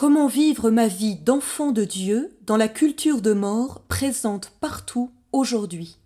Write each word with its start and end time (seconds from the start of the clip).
Comment 0.00 0.28
vivre 0.28 0.70
ma 0.70 0.86
vie 0.86 1.16
d'enfant 1.16 1.72
de 1.72 1.84
Dieu 1.84 2.34
dans 2.46 2.56
la 2.56 2.68
culture 2.68 3.20
de 3.20 3.34
mort 3.34 3.82
présente 3.86 4.50
partout 4.58 5.10
aujourd'hui 5.30 5.98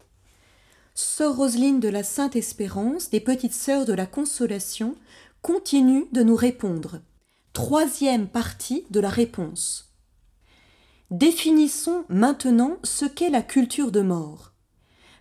Sœur 0.96 1.36
Roseline 1.36 1.78
de 1.78 1.88
la 1.88 2.02
Sainte 2.02 2.34
Espérance, 2.34 3.08
des 3.10 3.20
Petites 3.20 3.54
Sœurs 3.54 3.84
de 3.84 3.92
la 3.92 4.06
Consolation, 4.06 4.96
continue 5.42 6.06
de 6.10 6.24
nous 6.24 6.34
répondre. 6.34 7.02
Troisième 7.52 8.26
partie 8.26 8.84
de 8.90 8.98
la 8.98 9.10
réponse. 9.10 9.94
Définissons 11.12 12.04
maintenant 12.08 12.78
ce 12.82 13.04
qu'est 13.04 13.30
la 13.30 13.42
culture 13.42 13.92
de 13.92 14.00
mort. 14.00 14.54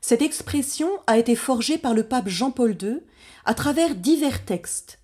Cette 0.01 0.23
expression 0.23 0.89
a 1.05 1.19
été 1.19 1.35
forgée 1.35 1.77
par 1.77 1.93
le 1.93 2.07
pape 2.07 2.27
Jean-Paul 2.27 2.75
II 2.81 3.01
à 3.45 3.53
travers 3.53 3.93
divers 3.93 4.45
textes. 4.45 4.97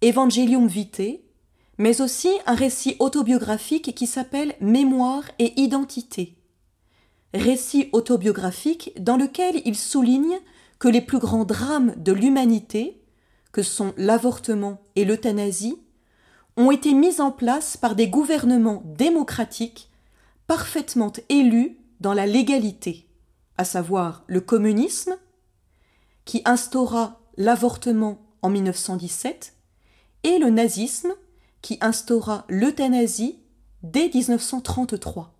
Evangelium 0.00 0.68
Vitae, 0.68 1.22
mais 1.78 2.00
aussi 2.00 2.30
un 2.46 2.54
récit 2.54 2.96
autobiographique 2.98 3.94
qui 3.94 4.06
s'appelle 4.06 4.54
Mémoire 4.60 5.24
et 5.38 5.58
identité. 5.60 6.36
Récit 7.32 7.88
autobiographique 7.92 8.92
dans 9.00 9.16
lequel 9.16 9.62
il 9.64 9.76
souligne 9.76 10.38
que 10.78 10.88
les 10.88 11.00
plus 11.00 11.18
grands 11.18 11.44
drames 11.44 11.94
de 11.96 12.12
l'humanité, 12.12 13.00
que 13.52 13.62
sont 13.62 13.94
l'avortement 13.96 14.80
et 14.96 15.04
l'euthanasie, 15.04 15.78
ont 16.56 16.72
été 16.72 16.92
mis 16.92 17.20
en 17.20 17.30
place 17.30 17.76
par 17.76 17.94
des 17.94 18.08
gouvernements 18.08 18.82
démocratiques 18.84 19.90
parfaitement 20.48 21.12
élus 21.28 21.78
dans 22.00 22.14
la 22.14 22.26
légalité, 22.26 23.06
à 23.56 23.64
savoir 23.64 24.24
le 24.26 24.40
communisme, 24.40 25.16
qui 26.24 26.42
instaura 26.44 27.20
l'avortement 27.36 28.18
en 28.42 28.50
1917, 28.50 29.54
et 30.24 30.38
le 30.38 30.50
nazisme, 30.50 31.12
qui 31.62 31.78
instaura 31.80 32.44
l'euthanasie 32.48 33.38
dès 33.82 34.10
1933. 34.12 35.34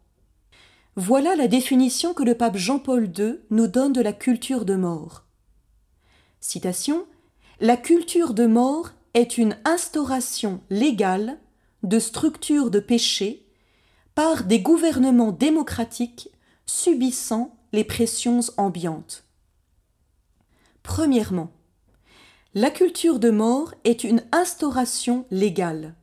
Voilà 0.97 1.37
la 1.37 1.47
définition 1.47 2.13
que 2.15 2.23
le 2.23 2.35
pape 2.35 2.57
Jean-Paul 2.57 3.11
II 3.17 3.39
nous 3.51 3.69
donne 3.69 3.93
de 3.93 4.01
la 4.01 4.13
culture 4.13 4.65
de 4.65 4.75
mort. 4.75 5.25
Citation 6.41 7.07
La 7.61 7.77
culture 7.77 8.35
de 8.35 8.47
mort 8.47 8.91
est 9.15 9.39
une 9.39 9.57
instauration 9.65 10.61
légale 10.71 11.39
de 11.83 11.99
structures 11.99 12.71
de 12.71 12.81
péché 12.81 13.47
par 14.15 14.45
des 14.45 14.61
gouvernements 14.61 15.33
démocratiques 15.33 16.31
subissant 16.67 17.57
les 17.73 17.85
pressions 17.85 18.41
ambiantes. 18.57 19.25
Premièrement, 20.83 21.53
la 22.55 22.71
culture 22.71 23.19
de 23.19 23.31
mort 23.31 23.75
est 23.85 24.05
une 24.05 24.25
instauration 24.33 25.27
légale. 25.31 25.95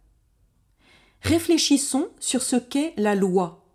Réfléchissons 1.25 2.09
sur 2.19 2.43
ce 2.43 2.55
qu'est 2.55 2.93
la 2.97 3.15
loi. 3.15 3.65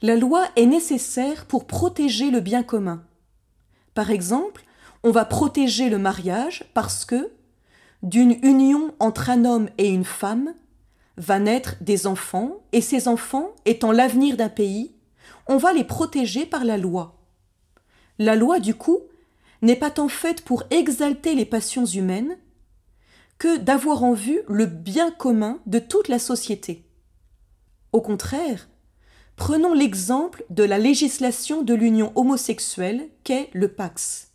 La 0.00 0.14
loi 0.14 0.46
est 0.54 0.66
nécessaire 0.66 1.46
pour 1.46 1.66
protéger 1.66 2.30
le 2.30 2.38
bien 2.38 2.62
commun. 2.62 3.02
Par 3.94 4.12
exemple, 4.12 4.64
on 5.02 5.10
va 5.10 5.24
protéger 5.24 5.90
le 5.90 5.98
mariage 5.98 6.62
parce 6.72 7.04
que, 7.04 7.32
d'une 8.04 8.38
union 8.44 8.94
entre 9.00 9.28
un 9.28 9.44
homme 9.44 9.70
et 9.76 9.88
une 9.88 10.04
femme, 10.04 10.54
va 11.16 11.40
naître 11.40 11.74
des 11.80 12.06
enfants, 12.06 12.62
et 12.70 12.80
ces 12.80 13.08
enfants, 13.08 13.48
étant 13.64 13.90
l'avenir 13.90 14.36
d'un 14.36 14.48
pays, 14.48 14.94
on 15.48 15.56
va 15.56 15.72
les 15.72 15.82
protéger 15.82 16.46
par 16.46 16.64
la 16.64 16.78
loi. 16.78 17.18
La 18.20 18.36
loi, 18.36 18.60
du 18.60 18.76
coup, 18.76 19.00
n'est 19.62 19.74
pas 19.74 19.90
tant 19.90 20.08
faite 20.08 20.44
pour 20.44 20.62
exalter 20.70 21.34
les 21.34 21.44
passions 21.44 21.86
humaines, 21.86 22.36
que 23.42 23.56
d'avoir 23.56 24.04
en 24.04 24.12
vue 24.12 24.42
le 24.46 24.66
bien 24.66 25.10
commun 25.10 25.58
de 25.66 25.80
toute 25.80 26.06
la 26.06 26.20
société. 26.20 26.86
Au 27.92 28.00
contraire, 28.00 28.68
prenons 29.34 29.74
l'exemple 29.74 30.44
de 30.48 30.62
la 30.62 30.78
législation 30.78 31.62
de 31.62 31.74
l'union 31.74 32.12
homosexuelle 32.14 33.08
qu'est 33.24 33.50
le 33.52 33.66
Pax. 33.66 34.30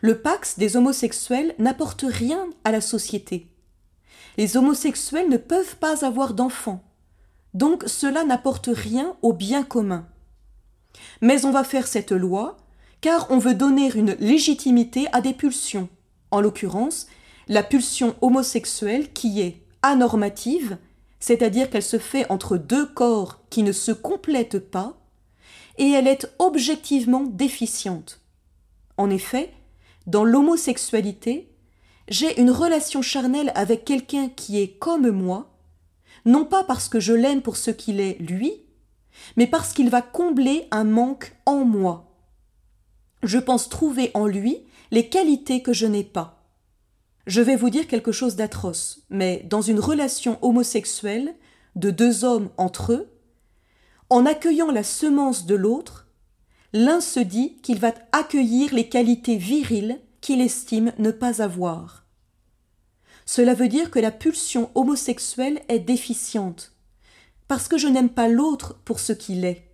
Le 0.00 0.22
Pax 0.22 0.58
des 0.58 0.78
homosexuels 0.78 1.54
n'apporte 1.58 2.06
rien 2.08 2.46
à 2.64 2.72
la 2.72 2.80
société. 2.80 3.46
Les 4.38 4.56
homosexuels 4.56 5.28
ne 5.28 5.36
peuvent 5.36 5.76
pas 5.76 6.06
avoir 6.06 6.32
d'enfants, 6.32 6.82
donc 7.52 7.84
cela 7.86 8.24
n'apporte 8.24 8.70
rien 8.72 9.16
au 9.20 9.34
bien 9.34 9.64
commun. 9.64 10.08
Mais 11.20 11.44
on 11.44 11.50
va 11.50 11.62
faire 11.62 11.86
cette 11.86 12.12
loi 12.12 12.56
car 13.02 13.30
on 13.30 13.36
veut 13.36 13.52
donner 13.52 13.92
une 13.94 14.14
légitimité 14.14 15.08
à 15.12 15.20
des 15.20 15.34
pulsions, 15.34 15.90
en 16.30 16.40
l'occurrence 16.40 17.06
la 17.48 17.62
pulsion 17.62 18.14
homosexuelle 18.20 19.12
qui 19.12 19.40
est 19.40 19.62
anormative, 19.82 20.78
c'est-à-dire 21.20 21.70
qu'elle 21.70 21.82
se 21.82 21.98
fait 21.98 22.30
entre 22.30 22.56
deux 22.56 22.86
corps 22.86 23.40
qui 23.50 23.62
ne 23.62 23.72
se 23.72 23.92
complètent 23.92 24.58
pas, 24.58 24.98
et 25.78 25.90
elle 25.90 26.06
est 26.06 26.30
objectivement 26.38 27.22
déficiente. 27.22 28.20
En 28.96 29.10
effet, 29.10 29.52
dans 30.06 30.24
l'homosexualité, 30.24 31.50
j'ai 32.08 32.40
une 32.40 32.50
relation 32.50 33.02
charnelle 33.02 33.52
avec 33.54 33.84
quelqu'un 33.84 34.28
qui 34.28 34.60
est 34.60 34.78
comme 34.78 35.10
moi, 35.10 35.54
non 36.24 36.44
pas 36.44 36.64
parce 36.64 36.88
que 36.88 37.00
je 37.00 37.12
l'aime 37.12 37.42
pour 37.42 37.56
ce 37.56 37.70
qu'il 37.70 38.00
est 38.00 38.18
lui, 38.20 38.52
mais 39.36 39.46
parce 39.46 39.72
qu'il 39.72 39.90
va 39.90 40.02
combler 40.02 40.66
un 40.70 40.84
manque 40.84 41.34
en 41.46 41.64
moi. 41.64 42.10
Je 43.22 43.38
pense 43.38 43.68
trouver 43.68 44.10
en 44.14 44.26
lui 44.26 44.58
les 44.90 45.08
qualités 45.08 45.62
que 45.62 45.72
je 45.72 45.86
n'ai 45.86 46.04
pas. 46.04 46.37
Je 47.28 47.42
vais 47.42 47.56
vous 47.56 47.68
dire 47.68 47.86
quelque 47.86 48.10
chose 48.10 48.36
d'atroce, 48.36 49.02
mais 49.10 49.44
dans 49.50 49.60
une 49.60 49.80
relation 49.80 50.38
homosexuelle 50.40 51.34
de 51.76 51.90
deux 51.90 52.24
hommes 52.24 52.48
entre 52.56 52.94
eux, 52.94 53.12
en 54.08 54.24
accueillant 54.24 54.70
la 54.70 54.82
semence 54.82 55.44
de 55.44 55.54
l'autre, 55.54 56.06
l'un 56.72 57.02
se 57.02 57.20
dit 57.20 57.56
qu'il 57.56 57.80
va 57.80 57.92
accueillir 58.12 58.72
les 58.72 58.88
qualités 58.88 59.36
viriles 59.36 60.00
qu'il 60.22 60.40
estime 60.40 60.94
ne 60.96 61.10
pas 61.10 61.42
avoir. 61.42 62.06
Cela 63.26 63.52
veut 63.52 63.68
dire 63.68 63.90
que 63.90 63.98
la 63.98 64.10
pulsion 64.10 64.70
homosexuelle 64.74 65.60
est 65.68 65.80
déficiente, 65.80 66.72
parce 67.46 67.68
que 67.68 67.76
je 67.76 67.88
n'aime 67.88 68.08
pas 68.08 68.28
l'autre 68.28 68.80
pour 68.86 69.00
ce 69.00 69.12
qu'il 69.12 69.44
est. 69.44 69.70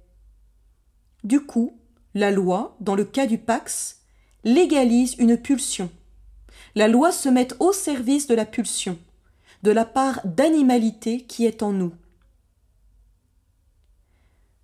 Du 1.22 1.38
coup, 1.38 1.78
la 2.14 2.32
loi, 2.32 2.76
dans 2.80 2.96
le 2.96 3.04
cas 3.04 3.26
du 3.26 3.38
Pax, 3.38 4.00
légalise 4.42 5.14
une 5.20 5.36
pulsion 5.36 5.88
la 6.74 6.88
loi 6.88 7.12
se 7.12 7.28
met 7.28 7.48
au 7.60 7.72
service 7.72 8.26
de 8.26 8.34
la 8.34 8.44
pulsion, 8.44 8.98
de 9.62 9.70
la 9.70 9.84
part 9.84 10.20
d'animalité 10.24 11.22
qui 11.22 11.46
est 11.46 11.62
en 11.62 11.72
nous. 11.72 11.92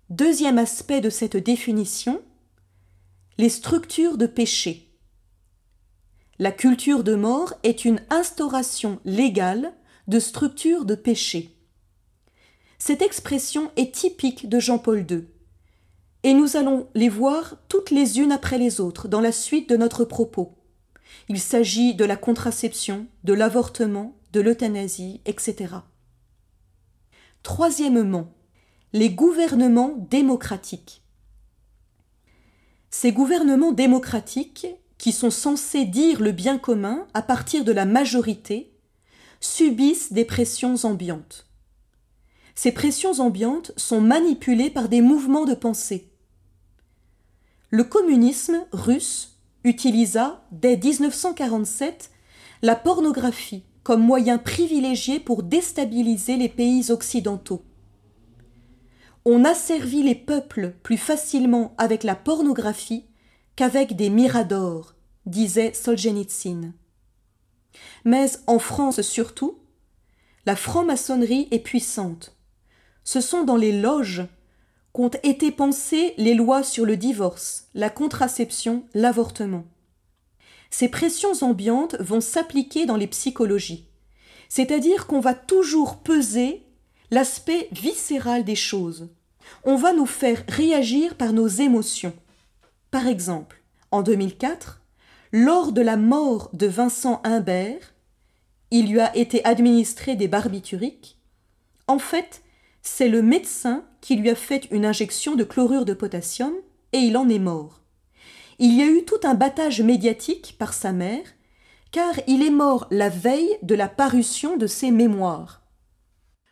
Deuxième 0.09 0.57
aspect 0.57 0.99
de 0.99 1.09
cette 1.09 1.37
définition, 1.37 2.21
les 3.37 3.49
structures 3.49 4.17
de 4.17 4.25
péché. 4.25 4.89
La 6.37 6.51
culture 6.51 7.03
de 7.03 7.15
mort 7.15 7.53
est 7.63 7.85
une 7.85 8.01
instauration 8.09 8.99
légale 9.05 9.73
de 10.07 10.19
structures 10.19 10.85
de 10.85 10.95
péché. 10.95 11.55
Cette 12.77 13.01
expression 13.01 13.71
est 13.77 13.93
typique 13.93 14.49
de 14.49 14.59
Jean-Paul 14.59 15.05
II, 15.09 15.27
et 16.23 16.33
nous 16.33 16.57
allons 16.57 16.89
les 16.93 17.09
voir 17.09 17.55
toutes 17.69 17.89
les 17.89 18.19
unes 18.19 18.31
après 18.31 18.57
les 18.57 18.81
autres 18.81 19.07
dans 19.07 19.21
la 19.21 19.31
suite 19.31 19.69
de 19.69 19.77
notre 19.77 20.03
propos. 20.03 20.60
Il 21.33 21.39
s'agit 21.39 21.95
de 21.95 22.03
la 22.03 22.17
contraception, 22.17 23.07
de 23.23 23.31
l'avortement, 23.31 24.17
de 24.33 24.41
l'euthanasie, 24.41 25.21
etc. 25.25 25.75
Troisièmement, 27.41 28.33
les 28.91 29.09
gouvernements 29.09 29.95
démocratiques. 30.09 31.03
Ces 32.89 33.13
gouvernements 33.13 33.71
démocratiques, 33.71 34.67
qui 34.97 35.13
sont 35.13 35.29
censés 35.29 35.85
dire 35.85 36.19
le 36.19 36.33
bien 36.33 36.57
commun 36.57 37.07
à 37.13 37.21
partir 37.21 37.63
de 37.63 37.71
la 37.71 37.85
majorité, 37.85 38.73
subissent 39.39 40.11
des 40.11 40.25
pressions 40.25 40.75
ambiantes. 40.83 41.47
Ces 42.55 42.73
pressions 42.73 43.21
ambiantes 43.21 43.71
sont 43.77 44.01
manipulées 44.01 44.69
par 44.69 44.89
des 44.89 44.99
mouvements 44.99 45.45
de 45.45 45.55
pensée. 45.55 46.11
Le 47.69 47.85
communisme 47.85 48.65
russe 48.73 49.30
utilisa 49.63 50.43
dès 50.51 50.77
1947 50.77 52.11
la 52.61 52.75
pornographie 52.75 53.63
comme 53.83 54.01
moyen 54.01 54.37
privilégié 54.37 55.19
pour 55.19 55.43
déstabiliser 55.43 56.37
les 56.37 56.49
pays 56.49 56.91
occidentaux. 56.91 57.63
On 59.25 59.45
asservit 59.45 60.03
les 60.03 60.15
peuples 60.15 60.73
plus 60.83 60.97
facilement 60.97 61.73
avec 61.77 62.03
la 62.03 62.15
pornographie 62.15 63.05
qu'avec 63.55 63.95
des 63.95 64.09
miradors, 64.09 64.95
disait 65.25 65.73
Solzhenitsyn. 65.73 66.73
Mais 68.05 68.27
en 68.47 68.59
France 68.59 69.01
surtout, 69.01 69.59
la 70.45 70.55
franc-maçonnerie 70.55 71.47
est 71.51 71.59
puissante. 71.59 72.35
Ce 73.03 73.21
sont 73.21 73.43
dans 73.43 73.57
les 73.57 73.79
loges 73.79 74.23
qu'ont 74.93 75.11
été 75.23 75.51
pensées 75.51 76.13
les 76.17 76.33
lois 76.33 76.63
sur 76.63 76.85
le 76.85 76.97
divorce, 76.97 77.67
la 77.73 77.89
contraception, 77.89 78.83
l'avortement. 78.93 79.63
Ces 80.69 80.89
pressions 80.89 81.33
ambiantes 81.41 81.95
vont 81.99 82.21
s'appliquer 82.21 82.85
dans 82.85 82.97
les 82.97 83.07
psychologies, 83.07 83.87
c'est-à-dire 84.49 85.07
qu'on 85.07 85.19
va 85.19 85.33
toujours 85.33 85.97
peser 85.97 86.63
l'aspect 87.11 87.67
viscéral 87.71 88.43
des 88.43 88.55
choses. 88.55 89.09
On 89.63 89.75
va 89.75 89.93
nous 89.93 90.05
faire 90.05 90.43
réagir 90.47 91.15
par 91.15 91.33
nos 91.33 91.47
émotions. 91.47 92.13
Par 92.89 93.07
exemple, 93.07 93.61
en 93.91 94.01
2004, 94.01 94.81
lors 95.33 95.71
de 95.71 95.81
la 95.81 95.97
mort 95.97 96.49
de 96.53 96.67
Vincent 96.67 97.21
Imbert, 97.23 97.93
il 98.71 98.89
lui 98.89 98.99
a 99.01 99.15
été 99.15 99.43
administré 99.45 100.15
des 100.15 100.27
barbituriques. 100.27 101.17
En 101.87 101.99
fait, 101.99 102.41
c'est 102.81 103.09
le 103.09 103.21
médecin 103.21 103.83
qui 104.01 104.15
lui 104.15 104.29
a 104.29 104.35
fait 104.35 104.67
une 104.71 104.85
injection 104.85 105.35
de 105.35 105.43
chlorure 105.43 105.85
de 105.85 105.93
potassium 105.93 106.53
et 106.93 106.99
il 106.99 107.17
en 107.17 107.29
est 107.29 107.39
mort. 107.39 107.81
Il 108.59 108.75
y 108.75 108.81
a 108.81 108.87
eu 108.87 109.05
tout 109.05 109.19
un 109.23 109.33
battage 109.33 109.81
médiatique 109.81 110.55
par 110.57 110.73
sa 110.73 110.91
mère, 110.91 111.25
car 111.91 112.13
il 112.27 112.43
est 112.43 112.51
mort 112.51 112.87
la 112.91 113.09
veille 113.09 113.57
de 113.63 113.75
la 113.75 113.87
parution 113.87 114.57
de 114.57 114.67
ses 114.67 114.91
mémoires. 114.91 115.61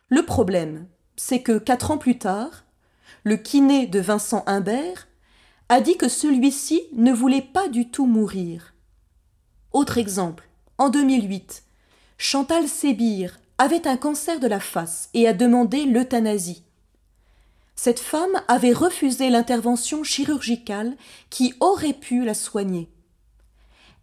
Le 0.08 0.24
problème, 0.24 0.86
c'est 1.16 1.42
que 1.42 1.58
quatre 1.58 1.90
ans 1.90 1.98
plus 1.98 2.18
tard, 2.18 2.64
le 3.24 3.36
kiné 3.36 3.86
de 3.86 4.00
Vincent 4.00 4.42
Imbert 4.46 5.08
a 5.68 5.80
dit 5.80 5.96
que 5.96 6.08
celui-ci 6.08 6.82
ne 6.94 7.12
voulait 7.12 7.42
pas 7.42 7.68
du 7.68 7.90
tout 7.90 8.06
mourir. 8.06 8.74
Autre 9.72 9.98
exemple, 9.98 10.48
en 10.78 10.88
2008, 10.88 11.62
Chantal 12.18 12.66
Sébir 12.66 13.38
avait 13.60 13.86
un 13.86 13.98
cancer 13.98 14.40
de 14.40 14.46
la 14.46 14.58
face 14.58 15.10
et 15.12 15.28
a 15.28 15.34
demandé 15.34 15.84
l'euthanasie. 15.84 16.62
Cette 17.76 17.98
femme 17.98 18.42
avait 18.48 18.72
refusé 18.72 19.28
l'intervention 19.28 20.02
chirurgicale 20.02 20.96
qui 21.28 21.52
aurait 21.60 21.92
pu 21.92 22.24
la 22.24 22.32
soigner. 22.32 22.88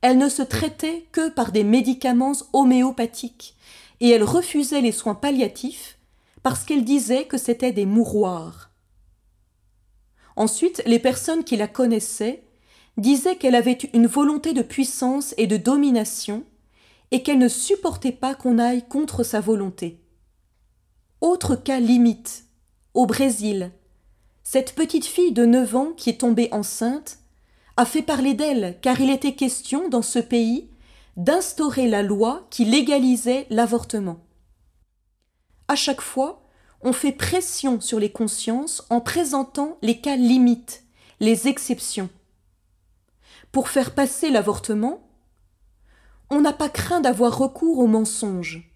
Elle 0.01 0.19
ne 0.19 0.30
se 0.30 0.44
traitait 0.44 1.07
que 1.12 1.30
par 1.30 1.51
des 1.51 1.63
médicaments 1.63 2.36
homéopathiques 2.54 3.56
et 4.00 4.12
elle 4.12 4.24
refusait 4.24 4.81
les 4.81 4.92
soins 4.92 5.15
palliatifs 5.15 5.98
parce 6.44 6.63
qu'elle 6.63 6.86
disait 6.86 7.25
que 7.25 7.39
c'était 7.39 7.71
des 7.71 7.88
mouroirs. 7.88 8.69
Ensuite, 10.36 10.83
les 10.86 11.00
personnes 11.00 11.44
qui 11.44 11.57
la 11.57 11.68
connaissaient 11.68 12.44
disaient 12.98 13.38
qu'elle 13.38 13.56
avait 13.56 13.80
une 13.95 14.06
volonté 14.06 14.53
de 14.53 14.62
puissance 14.62 15.33
et 15.38 15.48
de 15.48 15.57
domination, 15.57 16.44
et 17.12 17.24
qu'elle 17.24 17.38
ne 17.38 17.48
supportait 17.48 18.12
pas 18.12 18.36
qu'on 18.36 18.59
aille 18.59 18.88
contre 18.88 19.24
sa 19.24 19.39
volonté. 19.39 20.01
Autre 21.21 21.56
cas 21.56 21.80
limite, 21.80 22.45
au 22.94 23.06
Brésil, 23.06 23.71
cette 24.44 24.75
petite 24.75 25.06
fille 25.06 25.33
de 25.33 25.45
neuf 25.45 25.75
ans 25.75 25.92
qui 25.95 26.09
est 26.09 26.21
tombée 26.21 26.50
enceinte 26.51 27.19
a 27.75 27.86
fait 27.86 28.01
parler 28.01 28.33
d'elle 28.33 28.77
car 28.81 29.00
il 29.01 29.09
était 29.09 29.36
question 29.36 29.89
dans 29.89 30.01
ce 30.01 30.19
pays 30.19 30.69
d'instaurer 31.15 31.88
la 31.88 32.04
loi 32.04 32.48
qui 32.50 32.65
légalisait 32.65 33.48
l'avortement. 33.50 34.19
À 35.68 35.75
chaque 35.75 36.01
fois, 36.01 36.44
on 36.81 36.94
fait 36.94 37.12
pression 37.12 37.81
sur 37.81 38.00
les 38.00 38.12
consciences 38.12 38.86
en 38.89 39.01
présentant 39.01 39.77
les 39.81 40.00
cas 40.00 40.15
limites, 40.15 40.83
les 41.19 41.48
exceptions. 41.48 42.10
Pour 43.51 43.69
faire 43.69 43.95
passer 43.95 44.30
l'avortement, 44.30 45.06
on 46.29 46.41
n'a 46.41 46.53
pas 46.53 46.69
craint 46.69 47.00
d'avoir 47.00 47.38
recours 47.38 47.79
au 47.79 47.88
mensonge. 47.88 48.69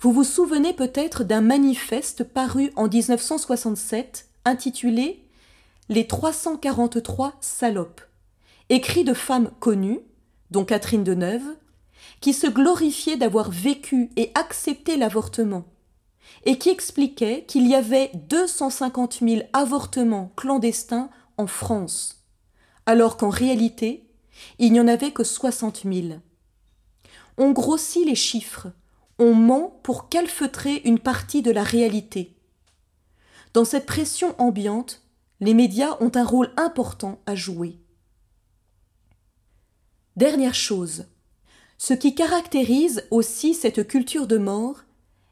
Vous 0.00 0.12
vous 0.12 0.24
souvenez 0.24 0.72
peut-être 0.72 1.24
d'un 1.24 1.40
manifeste 1.40 2.24
paru 2.24 2.70
en 2.76 2.88
1967 2.88 4.28
intitulé 4.44 5.24
Les 5.88 6.06
343 6.06 7.34
salopes, 7.40 8.02
écrit 8.68 9.04
de 9.04 9.14
femmes 9.14 9.50
connues, 9.60 10.00
dont 10.50 10.64
Catherine 10.64 11.04
Deneuve, 11.04 11.56
qui 12.20 12.32
se 12.32 12.46
glorifiaient 12.46 13.16
d'avoir 13.16 13.50
vécu 13.50 14.10
et 14.16 14.30
accepté 14.34 14.96
l'avortement 14.96 15.64
et 16.44 16.58
qui 16.58 16.68
expliquait 16.68 17.44
qu'il 17.46 17.66
y 17.66 17.74
avait 17.74 18.10
250 18.28 19.20
000 19.22 19.42
avortements 19.52 20.32
clandestins 20.36 21.10
en 21.36 21.46
France, 21.46 22.24
alors 22.86 23.16
qu'en 23.16 23.30
réalité, 23.30 24.08
il 24.58 24.72
n'y 24.72 24.80
en 24.80 24.88
avait 24.88 25.10
que 25.10 25.24
60 25.24 25.82
000. 25.84 26.20
On 27.38 27.52
grossit 27.52 28.04
les 28.04 28.16
chiffres, 28.16 28.66
on 29.20 29.32
ment 29.32 29.78
pour 29.84 30.08
calfeutrer 30.08 30.82
une 30.84 30.98
partie 30.98 31.40
de 31.40 31.52
la 31.52 31.62
réalité. 31.62 32.36
Dans 33.54 33.64
cette 33.64 33.86
pression 33.86 34.34
ambiante, 34.40 35.02
les 35.40 35.54
médias 35.54 35.96
ont 36.00 36.10
un 36.16 36.24
rôle 36.24 36.50
important 36.56 37.20
à 37.26 37.36
jouer. 37.36 37.78
Dernière 40.16 40.56
chose, 40.56 41.06
ce 41.78 41.94
qui 41.94 42.16
caractérise 42.16 43.06
aussi 43.12 43.54
cette 43.54 43.86
culture 43.86 44.26
de 44.26 44.36
mort, 44.36 44.82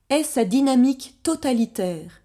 est 0.09 0.23
sa 0.23 0.45
dynamique 0.45 1.19
totalitaire. 1.25 2.23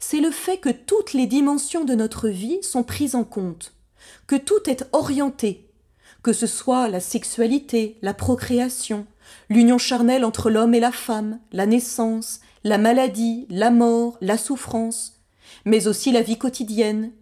C'est 0.00 0.20
le 0.20 0.32
fait 0.32 0.58
que 0.58 0.70
toutes 0.70 1.12
les 1.12 1.28
dimensions 1.28 1.84
de 1.84 1.94
notre 1.94 2.28
vie 2.28 2.60
sont 2.64 2.82
prises 2.82 3.14
en 3.14 3.22
compte, 3.22 3.72
que 4.26 4.34
tout 4.34 4.68
est 4.68 4.84
orienté, 4.92 5.65
que 6.26 6.32
ce 6.32 6.48
soit 6.48 6.88
la 6.88 6.98
sexualité, 6.98 7.98
la 8.02 8.12
procréation, 8.12 9.06
l'union 9.48 9.78
charnelle 9.78 10.24
entre 10.24 10.50
l'homme 10.50 10.74
et 10.74 10.80
la 10.80 10.90
femme, 10.90 11.38
la 11.52 11.66
naissance, 11.66 12.40
la 12.64 12.78
maladie, 12.78 13.46
la 13.48 13.70
mort, 13.70 14.18
la 14.20 14.36
souffrance, 14.36 15.22
mais 15.64 15.86
aussi 15.86 16.10
la 16.10 16.22
vie 16.22 16.36
quotidienne. 16.36 17.12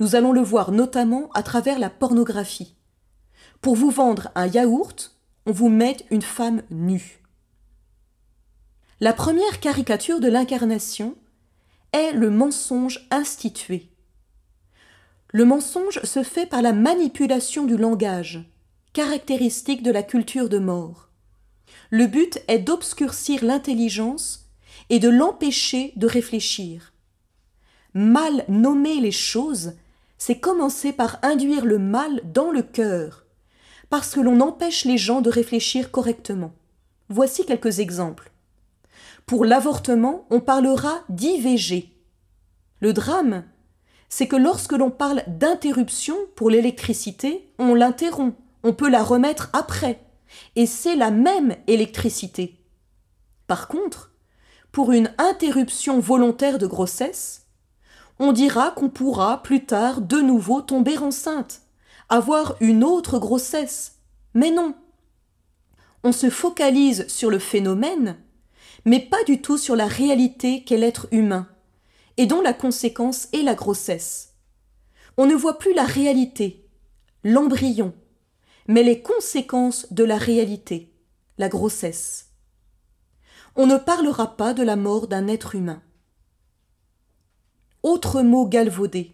Nous 0.00 0.16
allons 0.16 0.32
le 0.32 0.40
voir 0.40 0.72
notamment 0.72 1.28
à 1.34 1.42
travers 1.42 1.78
la 1.78 1.90
pornographie. 1.90 2.74
Pour 3.60 3.76
vous 3.76 3.90
vendre 3.90 4.30
un 4.34 4.46
yaourt, 4.46 5.14
on 5.44 5.52
vous 5.52 5.68
met 5.68 5.98
une 6.10 6.22
femme 6.22 6.62
nue. 6.70 7.20
La 9.00 9.12
première 9.12 9.60
caricature 9.60 10.18
de 10.18 10.28
l'incarnation 10.28 11.14
est 11.92 12.12
le 12.12 12.30
mensonge 12.30 13.06
institué. 13.10 13.90
Le 15.36 15.44
mensonge 15.44 16.00
se 16.02 16.22
fait 16.22 16.46
par 16.46 16.62
la 16.62 16.72
manipulation 16.72 17.66
du 17.66 17.76
langage, 17.76 18.40
caractéristique 18.94 19.82
de 19.82 19.90
la 19.90 20.02
culture 20.02 20.48
de 20.48 20.58
mort. 20.58 21.10
Le 21.90 22.06
but 22.06 22.42
est 22.48 22.60
d'obscurcir 22.60 23.44
l'intelligence 23.44 24.46
et 24.88 24.98
de 24.98 25.10
l'empêcher 25.10 25.92
de 25.96 26.06
réfléchir. 26.06 26.94
Mal 27.92 28.46
nommer 28.48 28.98
les 28.98 29.12
choses, 29.12 29.74
c'est 30.16 30.40
commencer 30.40 30.94
par 30.94 31.18
induire 31.20 31.66
le 31.66 31.78
mal 31.78 32.22
dans 32.32 32.50
le 32.50 32.62
cœur, 32.62 33.26
parce 33.90 34.14
que 34.14 34.20
l'on 34.20 34.40
empêche 34.40 34.86
les 34.86 34.96
gens 34.96 35.20
de 35.20 35.28
réfléchir 35.28 35.90
correctement. 35.90 36.54
Voici 37.10 37.44
quelques 37.44 37.80
exemples. 37.80 38.32
Pour 39.26 39.44
l'avortement, 39.44 40.26
on 40.30 40.40
parlera 40.40 41.04
d'IVG. 41.10 41.90
Le 42.80 42.94
drame, 42.94 43.44
c'est 44.08 44.28
que 44.28 44.36
lorsque 44.36 44.72
l'on 44.72 44.90
parle 44.90 45.22
d'interruption 45.26 46.16
pour 46.34 46.50
l'électricité, 46.50 47.52
on 47.58 47.74
l'interrompt, 47.74 48.36
on 48.62 48.72
peut 48.72 48.88
la 48.88 49.02
remettre 49.02 49.50
après, 49.52 50.00
et 50.54 50.66
c'est 50.66 50.96
la 50.96 51.10
même 51.10 51.56
électricité. 51.66 52.58
Par 53.46 53.68
contre, 53.68 54.12
pour 54.72 54.92
une 54.92 55.12
interruption 55.18 56.00
volontaire 56.00 56.58
de 56.58 56.66
grossesse, 56.66 57.46
on 58.18 58.32
dira 58.32 58.70
qu'on 58.70 58.88
pourra 58.88 59.42
plus 59.42 59.64
tard 59.66 60.00
de 60.00 60.18
nouveau 60.20 60.62
tomber 60.62 60.98
enceinte, 60.98 61.62
avoir 62.08 62.56
une 62.60 62.84
autre 62.84 63.18
grossesse. 63.18 63.96
Mais 64.34 64.50
non. 64.50 64.74
On 66.02 66.12
se 66.12 66.30
focalise 66.30 67.06
sur 67.08 67.30
le 67.30 67.38
phénomène 67.38 68.16
mais 68.86 69.00
pas 69.00 69.22
du 69.24 69.42
tout 69.42 69.58
sur 69.58 69.76
la 69.76 69.86
réalité 69.86 70.62
qu'est 70.62 70.78
l'être 70.78 71.08
humain, 71.10 71.48
et 72.16 72.26
dont 72.26 72.40
la 72.40 72.52
conséquence 72.52 73.28
est 73.32 73.42
la 73.42 73.54
grossesse. 73.54 74.34
On 75.16 75.26
ne 75.26 75.34
voit 75.34 75.58
plus 75.58 75.74
la 75.74 75.84
réalité, 75.84 76.68
l'embryon, 77.24 77.94
mais 78.68 78.82
les 78.82 79.02
conséquences 79.02 79.92
de 79.92 80.04
la 80.04 80.16
réalité, 80.16 80.92
la 81.38 81.48
grossesse. 81.48 82.30
On 83.54 83.66
ne 83.66 83.76
parlera 83.76 84.36
pas 84.36 84.54
de 84.54 84.62
la 84.62 84.76
mort 84.76 85.08
d'un 85.08 85.28
être 85.28 85.54
humain. 85.54 85.82
Autre 87.82 88.22
mot 88.22 88.46
galvaudé. 88.46 89.12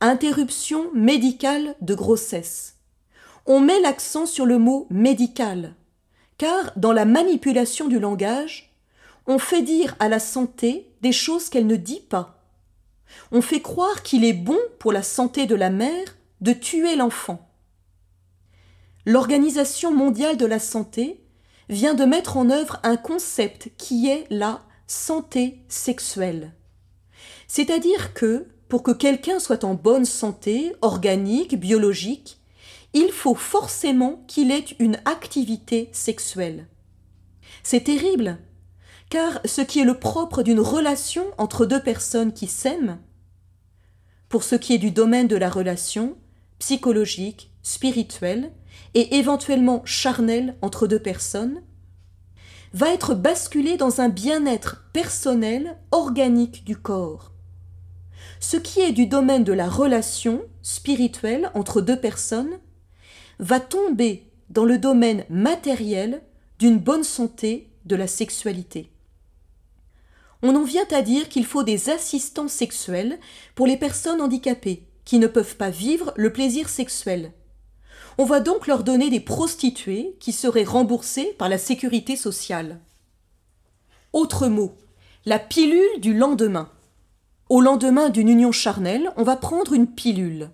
Interruption 0.00 0.90
médicale 0.94 1.76
de 1.80 1.94
grossesse. 1.94 2.78
On 3.46 3.60
met 3.60 3.80
l'accent 3.80 4.26
sur 4.26 4.46
le 4.46 4.58
mot 4.58 4.86
médical 4.90 5.74
car 6.42 6.72
dans 6.74 6.92
la 6.92 7.04
manipulation 7.04 7.86
du 7.86 8.00
langage, 8.00 8.71
on 9.26 9.38
fait 9.38 9.62
dire 9.62 9.94
à 9.98 10.08
la 10.08 10.18
santé 10.18 10.92
des 11.02 11.12
choses 11.12 11.48
qu'elle 11.48 11.66
ne 11.66 11.76
dit 11.76 12.00
pas. 12.00 12.42
On 13.30 13.42
fait 13.42 13.60
croire 13.60 14.02
qu'il 14.02 14.24
est 14.24 14.32
bon 14.32 14.58
pour 14.78 14.92
la 14.92 15.02
santé 15.02 15.46
de 15.46 15.54
la 15.54 15.70
mère 15.70 16.16
de 16.40 16.52
tuer 16.52 16.96
l'enfant. 16.96 17.48
L'Organisation 19.04 19.92
mondiale 19.92 20.36
de 20.36 20.46
la 20.46 20.58
santé 20.58 21.20
vient 21.68 21.94
de 21.94 22.04
mettre 22.04 22.36
en 22.36 22.50
œuvre 22.50 22.80
un 22.82 22.96
concept 22.96 23.70
qui 23.76 24.08
est 24.08 24.26
la 24.30 24.62
santé 24.86 25.64
sexuelle. 25.68 26.52
C'est-à-dire 27.48 28.14
que, 28.14 28.48
pour 28.68 28.82
que 28.82 28.92
quelqu'un 28.92 29.38
soit 29.38 29.64
en 29.64 29.74
bonne 29.74 30.04
santé, 30.04 30.72
organique, 30.82 31.58
biologique, 31.58 32.38
il 32.94 33.10
faut 33.10 33.34
forcément 33.34 34.24
qu'il 34.26 34.50
ait 34.50 34.64
une 34.78 34.98
activité 35.04 35.88
sexuelle. 35.92 36.66
C'est 37.62 37.84
terrible, 37.84 38.38
car 39.12 39.40
ce 39.44 39.60
qui 39.60 39.78
est 39.78 39.84
le 39.84 39.98
propre 39.98 40.42
d'une 40.42 40.58
relation 40.58 41.26
entre 41.36 41.66
deux 41.66 41.82
personnes 41.82 42.32
qui 42.32 42.46
s'aiment, 42.46 42.98
pour 44.30 44.42
ce 44.42 44.54
qui 44.54 44.72
est 44.72 44.78
du 44.78 44.90
domaine 44.90 45.28
de 45.28 45.36
la 45.36 45.50
relation, 45.50 46.16
psychologique, 46.58 47.52
spirituelle 47.62 48.52
et 48.94 49.16
éventuellement 49.18 49.82
charnelle 49.84 50.56
entre 50.62 50.86
deux 50.86 50.98
personnes, 50.98 51.60
va 52.72 52.90
être 52.90 53.14
basculé 53.14 53.76
dans 53.76 54.00
un 54.00 54.08
bien-être 54.08 54.82
personnel 54.94 55.76
organique 55.90 56.64
du 56.64 56.78
corps. 56.78 57.32
Ce 58.40 58.56
qui 58.56 58.80
est 58.80 58.92
du 58.92 59.04
domaine 59.04 59.44
de 59.44 59.52
la 59.52 59.68
relation 59.68 60.40
spirituelle 60.62 61.50
entre 61.52 61.82
deux 61.82 62.00
personnes 62.00 62.60
va 63.40 63.60
tomber 63.60 64.32
dans 64.48 64.64
le 64.64 64.78
domaine 64.78 65.26
matériel 65.28 66.22
d'une 66.58 66.78
bonne 66.78 67.04
santé 67.04 67.68
de 67.84 67.94
la 67.94 68.06
sexualité. 68.06 68.91
On 70.42 70.56
en 70.56 70.64
vient 70.64 70.86
à 70.90 71.02
dire 71.02 71.28
qu'il 71.28 71.46
faut 71.46 71.62
des 71.62 71.88
assistants 71.88 72.48
sexuels 72.48 73.18
pour 73.54 73.66
les 73.66 73.76
personnes 73.76 74.20
handicapées 74.20 74.86
qui 75.04 75.18
ne 75.18 75.26
peuvent 75.26 75.56
pas 75.56 75.70
vivre 75.70 76.12
le 76.16 76.32
plaisir 76.32 76.68
sexuel. 76.68 77.32
On 78.18 78.24
va 78.24 78.40
donc 78.40 78.66
leur 78.66 78.84
donner 78.84 79.08
des 79.08 79.20
prostituées 79.20 80.16
qui 80.20 80.32
seraient 80.32 80.64
remboursées 80.64 81.34
par 81.38 81.48
la 81.48 81.58
sécurité 81.58 82.16
sociale. 82.16 82.80
Autre 84.12 84.48
mot, 84.48 84.74
la 85.24 85.38
pilule 85.38 86.00
du 86.00 86.12
lendemain. 86.12 86.68
Au 87.48 87.60
lendemain 87.60 88.10
d'une 88.10 88.28
union 88.28 88.52
charnelle, 88.52 89.10
on 89.16 89.22
va 89.22 89.36
prendre 89.36 89.72
une 89.72 89.86
pilule. 89.86 90.50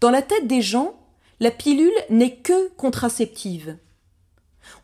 Dans 0.00 0.10
la 0.10 0.22
tête 0.22 0.46
des 0.46 0.62
gens, 0.62 0.94
la 1.40 1.50
pilule 1.50 1.92
n'est 2.08 2.36
que 2.36 2.68
contraceptive. 2.76 3.76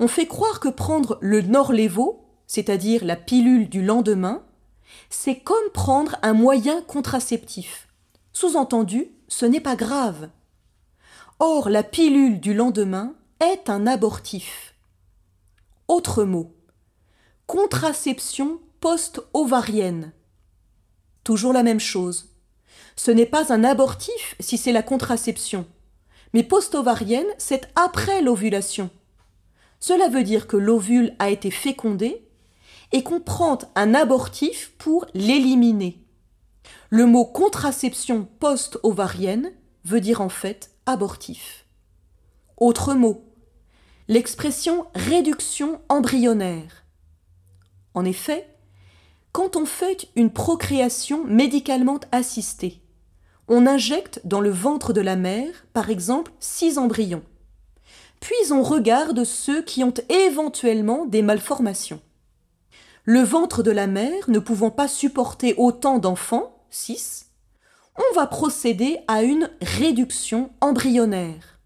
On 0.01 0.09
fait 0.09 0.27
croire 0.27 0.61
que 0.61 0.69
prendre 0.69 1.19
le 1.21 1.41
Norlevo, 1.41 2.28
c'est-à-dire 2.49 3.05
la 3.05 3.15
pilule 3.15 3.69
du 3.69 3.85
lendemain, 3.85 4.43
c'est 5.11 5.39
comme 5.39 5.71
prendre 5.73 6.17
un 6.23 6.33
moyen 6.33 6.83
contraceptif. 6.83 7.89
Sous-entendu, 8.33 9.13
ce 9.29 9.47
n'est 9.47 9.61
pas 9.61 9.77
grave. 9.77 10.31
Or, 11.39 11.69
la 11.69 11.83
pilule 11.83 12.41
du 12.41 12.55
lendemain 12.55 13.15
est 13.39 13.71
un 13.71 13.87
abortif. 13.87 14.75
Autre 15.87 16.25
mot. 16.25 16.57
Contraception 17.47 18.61
post-ovarienne. 18.81 20.13
Toujours 21.25 21.53
la 21.53 21.63
même 21.63 21.81
chose. 21.81 22.31
Ce 22.97 23.11
n'est 23.11 23.27
pas 23.27 23.53
un 23.53 23.63
abortif 23.63 24.35
si 24.41 24.57
c'est 24.57 24.73
la 24.73 24.83
contraception. 24.83 25.67
Mais 26.33 26.43
post-ovarienne, 26.43 27.27
c'est 27.37 27.69
après 27.77 28.23
l'ovulation. 28.23 28.91
Cela 29.81 30.09
veut 30.09 30.25
dire 30.25 30.47
que 30.47 30.57
l'ovule 30.57 31.15
a 31.19 31.31
été 31.31 31.51
fécondé 31.51 32.28
et 32.93 33.03
qu'on 33.03 33.21
prend 33.21 33.59
un 33.75 33.95
abortif 33.95 34.73
pour 34.79 35.07
l'éliminer. 35.15 36.05
Le 36.91 37.07
mot 37.07 37.25
contraception 37.25 38.27
post-ovarienne 38.41 39.53
veut 39.85 40.01
dire 40.01 40.21
en 40.21 40.29
fait 40.29 40.71
abortif. 40.87 41.67
Autre 42.57 42.95
mot, 42.95 43.25
l'expression 44.09 44.87
réduction 44.95 45.81
embryonnaire. 45.89 46.85
En 47.95 48.05
effet, 48.05 48.49
quand 49.33 49.57
on 49.57 49.67
fait 49.67 50.09
une 50.17 50.33
procréation 50.33 51.25
médicalement 51.25 52.01
assistée, 52.11 52.81
on 53.49 53.67
injecte 53.67 54.21
dans 54.25 54.41
le 54.41 54.51
ventre 54.51 54.93
de 54.93 55.01
la 55.01 55.17
mère, 55.17 55.67
par 55.73 55.91
exemple, 55.91 56.33
six 56.41 56.79
embryons. 56.79 57.23
Puis 58.21 58.53
on 58.53 58.63
regarde 58.63 59.25
ceux 59.25 59.63
qui 59.63 59.85
ont 59.85 59.95
éventuellement 60.09 61.07
des 61.07 61.23
malformations. 61.23 62.01
Le 63.11 63.23
ventre 63.23 63.63
de 63.63 63.71
la 63.71 63.87
mère 63.87 64.29
ne 64.29 64.39
pouvant 64.39 64.71
pas 64.71 64.87
supporter 64.87 65.55
autant 65.57 65.99
d'enfants, 65.99 66.63
six, 66.69 67.31
on 67.97 68.15
va 68.15 68.27
procéder 68.27 68.99
à 69.09 69.23
une 69.23 69.49
réduction 69.63 70.51
embryonnaire. 70.61 71.59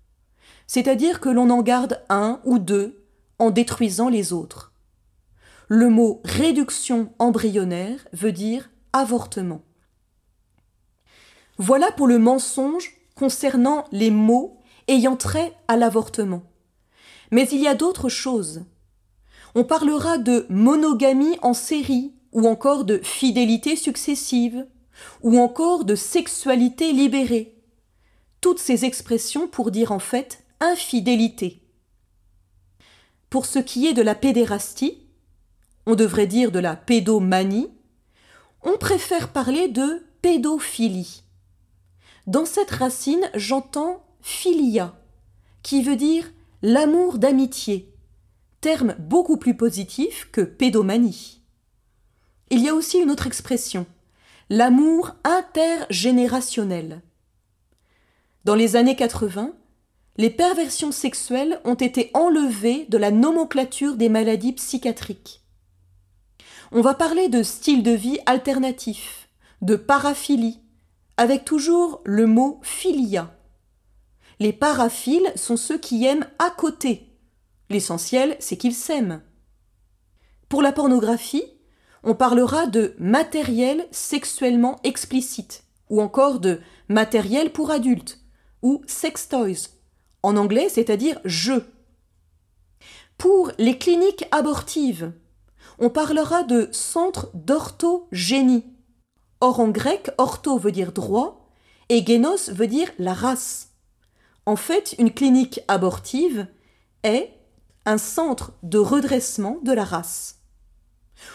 C'est-à-dire 0.69 1.19
que 1.19 1.29
l'on 1.29 1.51
en 1.51 1.63
garde 1.63 2.01
un 2.09 2.41
ou 2.45 2.61
deux 2.61 3.05
en 3.41 3.51
détruisant 3.51 4.09
les 4.09 4.33
autres. 4.33 4.73
Le 5.67 5.89
mot 5.89 6.21
réduction 6.25 7.13
embryonnaire 7.19 8.07
veut 8.13 8.31
dire 8.31 8.71
avortement. 8.93 9.63
Voilà 11.59 11.91
pour 11.91 12.07
le 12.07 12.21
mensonge 12.21 12.95
concernant 13.17 13.87
les 13.91 14.13
mots 14.13 14.61
ayant 14.87 15.17
trait 15.17 15.53
à 15.67 15.77
l'avortement. 15.77 16.45
Mais 17.33 17.49
il 17.51 17.61
y 17.61 17.67
a 17.67 17.75
d'autres 17.75 18.09
choses. 18.09 18.63
On 19.55 19.65
parlera 19.65 20.19
de 20.19 20.47
monogamie 20.49 21.37
en 21.43 21.53
série, 21.53 22.15
ou 22.33 22.49
encore 22.49 22.85
de 22.85 22.99
fidélité 22.99 23.77
successive, 23.77 24.67
ou 25.23 25.39
encore 25.39 25.85
de 25.85 25.95
sexualité 25.95 26.93
libérée. 26.93 27.55
Toutes 28.41 28.59
ces 28.59 28.85
expressions 28.85 29.49
pour 29.49 29.71
dire 29.71 29.93
en 29.93 29.99
fait 29.99 30.45
infidélité. 30.61 31.63
Pour 33.29 33.47
ce 33.47 33.59
qui 33.59 33.87
est 33.87 33.95
de 33.95 34.03
la 34.03 34.15
pédérastie, 34.15 34.99
on 35.87 35.95
devrait 35.95 36.27
dire 36.27 36.51
de 36.51 36.59
la 36.59 36.77
pédomanie, 36.77 37.69
on 38.63 38.79
préfère 38.79 39.33
parler 39.33 39.69
de 39.69 40.05
pédophilie. 40.23 41.25
Dans 42.27 42.47
cette 42.47 42.71
racine, 42.71 43.29
j'entends 43.35 44.05
philia, 44.21 44.95
qui 45.63 45.83
veut 45.83 45.97
dire 45.97 46.31
l'amour 46.63 47.19
d'amitié, 47.19 47.92
terme 48.63 48.95
beaucoup 48.99 49.37
plus 49.37 49.55
positif 49.55 50.29
que 50.33 50.41
pédomanie. 50.41 51.43
Il 52.49 52.61
y 52.61 52.69
a 52.69 52.75
aussi 52.75 52.99
une 52.99 53.11
autre 53.11 53.27
expression, 53.27 53.87
l'amour 54.49 55.17
intergénérationnel. 55.25 57.03
Dans 58.45 58.55
les 58.55 58.77
années 58.77 58.97
80, 58.97 59.53
les 60.17 60.31
perversions 60.31 60.93
sexuelles 60.93 61.61
ont 61.65 61.75
été 61.75 62.11
enlevées 62.15 62.87
de 62.89 62.99
la 62.99 63.11
nomenclature 63.11 63.97
des 63.97 64.09
maladies 64.09 64.53
psychiatriques. 64.53 65.43
On 66.71 66.83
va 66.83 66.95
parler 66.95 67.29
de 67.29 67.43
style 67.43 67.83
de 67.83 67.91
vie 67.91 68.21
alternatif, 68.27 69.29
de 69.61 69.75
paraphilie, 69.75 70.61
avec 71.17 71.45
toujours 71.45 72.01
le 72.05 72.27
mot 72.27 72.61
philia. 72.63 73.35
Les 74.39 74.53
paraphiles 74.53 75.33
sont 75.35 75.57
ceux 75.57 75.79
qui 75.79 76.05
aiment 76.05 76.29
à 76.39 76.51
côté. 76.51 77.12
L'essentiel, 77.73 78.37
c'est 78.39 78.59
qu'ils 78.59 78.75
s'aiment. 78.75 79.23
Pour 80.51 80.61
la 80.61 80.73
pornographie, 80.73 81.45
on 82.03 82.15
parlera 82.15 82.67
de 82.67 82.95
matériel 82.99 83.89
sexuellement 83.91 84.79
explicite, 84.85 85.65
ou 85.89 86.03
encore 86.03 86.39
de 86.39 86.61
matériel 86.89 87.51
pour 87.51 87.71
adultes, 87.71 88.21
ou 88.61 88.83
sex 88.87 89.27
toys, 89.31 89.71
en 90.23 90.37
anglais, 90.37 90.69
c'est-à-dire 90.69 91.19
jeux. 91.25 91.65
Pour 93.17 93.53
les 93.57 93.79
cliniques 93.79 94.27
abortives, 94.33 95.13
on 95.79 95.89
parlera 95.89 96.43
de 96.43 96.69
centre 96.73 97.31
d'orthogénie, 97.33 98.67
Or 99.41 99.61
en 99.61 99.69
grec, 99.69 100.11
ortho 100.19 100.59
veut 100.59 100.73
dire 100.73 100.93
droit 100.93 101.49
et 101.89 102.05
génos 102.05 102.51
veut 102.51 102.67
dire 102.67 102.91
la 102.99 103.15
race. 103.15 103.71
En 104.45 104.57
fait, 104.57 104.95
une 104.99 105.11
clinique 105.11 105.61
abortive 105.69 106.47
est 107.03 107.33
un 107.87 107.99
centre 107.99 108.53
de 108.63 108.79
redressement 108.79 109.59
de 109.63 109.73
la 109.73 109.85
race. 109.85 110.39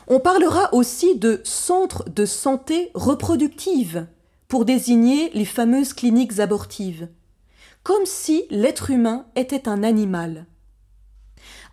On 0.07 0.19
parlera 0.19 0.73
aussi 0.73 1.15
de 1.15 1.41
centre 1.43 2.09
de 2.09 2.25
santé 2.25 2.91
reproductive 2.93 4.07
pour 4.47 4.65
désigner 4.65 5.29
les 5.33 5.45
fameuses 5.45 5.93
cliniques 5.93 6.39
abortives, 6.39 7.09
comme 7.83 8.05
si 8.05 8.45
l'être 8.49 8.89
humain 8.89 9.25
était 9.35 9.67
un 9.69 9.83
animal. 9.83 10.45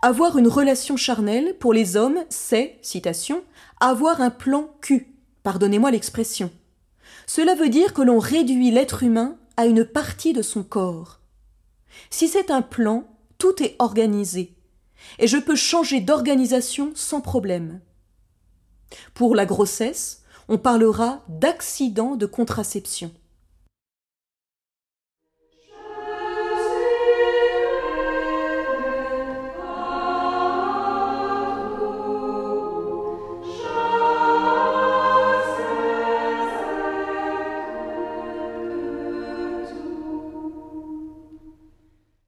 Avoir 0.02 0.38
une 0.38 0.48
relation 0.48 0.96
charnelle 0.96 1.56
pour 1.58 1.72
les 1.72 1.96
hommes, 1.96 2.18
c'est, 2.28 2.78
citation, 2.82 3.42
avoir 3.80 4.20
un 4.20 4.30
plan 4.30 4.70
cul, 4.80 5.14
Pardonnez-moi 5.44 5.90
l'expression. 5.90 6.50
Cela 7.26 7.54
veut 7.54 7.68
dire 7.68 7.92
que 7.92 8.00
l'on 8.00 8.18
réduit 8.18 8.70
l'être 8.70 9.02
humain 9.02 9.36
à 9.58 9.66
une 9.66 9.84
partie 9.84 10.32
de 10.32 10.40
son 10.40 10.62
corps. 10.64 11.20
Si 12.08 12.28
c'est 12.28 12.50
un 12.50 12.62
plan, 12.62 13.04
tout 13.36 13.62
est 13.62 13.76
organisé, 13.78 14.53
et 15.18 15.26
je 15.26 15.37
peux 15.37 15.56
changer 15.56 16.00
d'organisation 16.00 16.92
sans 16.94 17.20
problème. 17.20 17.80
Pour 19.14 19.34
la 19.34 19.46
grossesse, 19.46 20.23
on 20.49 20.58
parlera 20.58 21.23
d'accident 21.28 22.16
de 22.16 22.26
contraception. 22.26 23.12